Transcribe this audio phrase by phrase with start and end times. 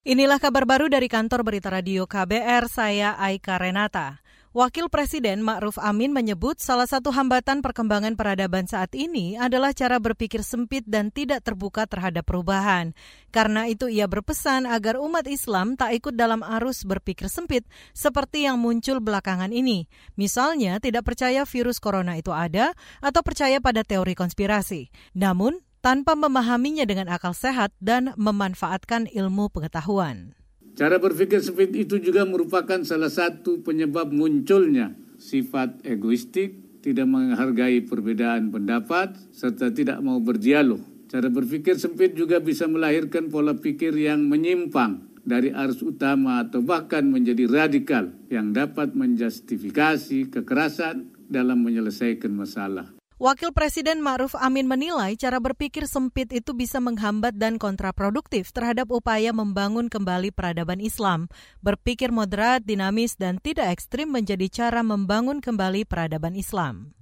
[0.00, 4.24] Inilah kabar baru dari kantor berita radio KBR, saya Aika Renata.
[4.56, 10.40] Wakil Presiden Ma'ruf Amin menyebut salah satu hambatan perkembangan peradaban saat ini adalah cara berpikir
[10.40, 12.96] sempit dan tidak terbuka terhadap perubahan.
[13.28, 18.56] Karena itu ia berpesan agar umat Islam tak ikut dalam arus berpikir sempit seperti yang
[18.56, 19.84] muncul belakangan ini.
[20.16, 22.72] Misalnya tidak percaya virus corona itu ada
[23.04, 24.88] atau percaya pada teori konspirasi.
[25.12, 30.36] Namun, tanpa memahaminya dengan akal sehat dan memanfaatkan ilmu pengetahuan.
[30.78, 38.48] Cara berpikir sempit itu juga merupakan salah satu penyebab munculnya sifat egoistik, tidak menghargai perbedaan
[38.48, 40.80] pendapat, serta tidak mau berdialog.
[41.10, 47.04] Cara berpikir sempit juga bisa melahirkan pola pikir yang menyimpang dari arus utama atau bahkan
[47.04, 52.99] menjadi radikal yang dapat menjustifikasi kekerasan dalam menyelesaikan masalah.
[53.20, 59.28] Wakil Presiden Ma'ruf Amin menilai cara berpikir sempit itu bisa menghambat dan kontraproduktif terhadap upaya
[59.36, 61.28] membangun kembali peradaban Islam.
[61.60, 66.96] Berpikir moderat, dinamis, dan tidak ekstrim menjadi cara membangun kembali peradaban Islam.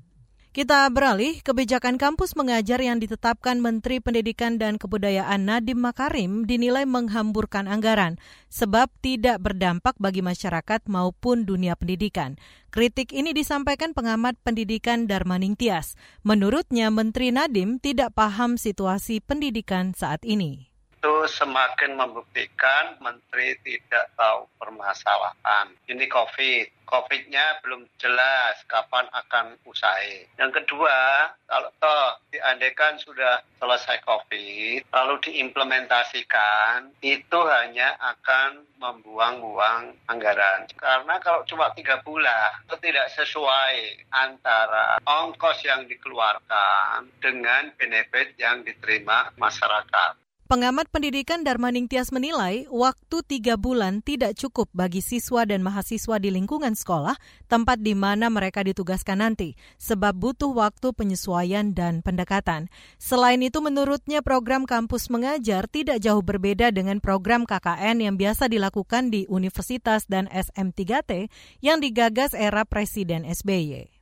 [0.58, 7.70] Kita beralih, kebijakan kampus mengajar yang ditetapkan Menteri Pendidikan dan Kebudayaan Nadiem Makarim dinilai menghamburkan
[7.70, 8.18] anggaran
[8.50, 12.42] sebab tidak berdampak bagi masyarakat maupun dunia pendidikan.
[12.74, 15.94] Kritik ini disampaikan pengamat pendidikan Darmaning Tias.
[16.26, 20.67] Menurutnya Menteri Nadiem tidak paham situasi pendidikan saat ini
[20.98, 25.70] itu semakin membuktikan menteri tidak tahu permasalahan.
[25.86, 26.90] Ini COVID.
[26.90, 30.26] COVID-nya belum jelas kapan akan usai.
[30.42, 40.66] Yang kedua, kalau toh diandekan sudah selesai COVID, lalu diimplementasikan, itu hanya akan membuang-buang anggaran.
[40.74, 48.66] Karena kalau cuma tiga bulan, itu tidak sesuai antara ongkos yang dikeluarkan dengan benefit yang
[48.66, 50.27] diterima masyarakat.
[50.48, 56.32] Pengamat pendidikan Darmaning Tias menilai waktu tiga bulan tidak cukup bagi siswa dan mahasiswa di
[56.32, 57.20] lingkungan sekolah,
[57.52, 62.72] tempat di mana mereka ditugaskan nanti, sebab butuh waktu penyesuaian dan pendekatan.
[62.96, 69.12] Selain itu, menurutnya program kampus mengajar tidak jauh berbeda dengan program KKN yang biasa dilakukan
[69.12, 71.28] di universitas dan SM3T
[71.60, 73.97] yang digagas era Presiden SBY.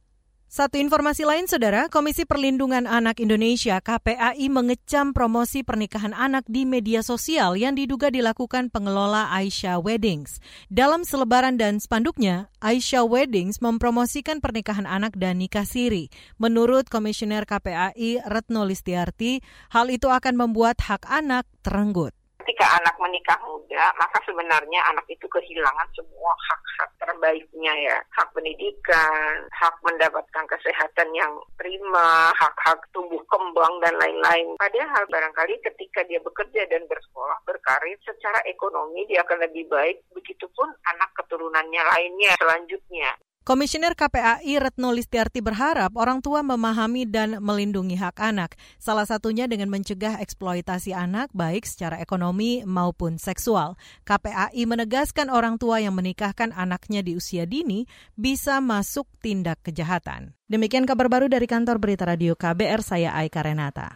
[0.56, 7.04] Satu informasi lain, Saudara, Komisi Perlindungan Anak Indonesia KPAI mengecam promosi pernikahan anak di media
[7.04, 10.40] sosial yang diduga dilakukan pengelola Aisyah Weddings.
[10.72, 16.08] Dalam selebaran dan spanduknya, Aisyah Weddings mempromosikan pernikahan anak dan nikah siri.
[16.40, 19.44] Menurut Komisioner KPAI Retno Listiarti,
[19.76, 25.26] hal itu akan membuat hak anak terenggut ketika anak menikah muda, maka sebenarnya anak itu
[25.26, 27.96] kehilangan semua hak-hak terbaiknya ya.
[28.12, 34.60] Hak pendidikan, hak mendapatkan kesehatan yang prima, hak-hak tumbuh kembang, dan lain-lain.
[34.60, 40.04] Padahal barangkali ketika dia bekerja dan bersekolah, berkarir, secara ekonomi dia akan lebih baik.
[40.12, 43.16] Begitupun anak keturunannya lainnya selanjutnya.
[43.46, 49.70] Komisioner KPAI Retno Listiarti berharap orang tua memahami dan melindungi hak anak, salah satunya dengan
[49.70, 53.78] mencegah eksploitasi anak baik secara ekonomi maupun seksual.
[54.02, 57.86] KPAI menegaskan orang tua yang menikahkan anaknya di usia dini
[58.18, 60.34] bisa masuk tindak kejahatan.
[60.50, 63.94] Demikian kabar baru dari kantor Berita Radio KBR, saya Aika Renata.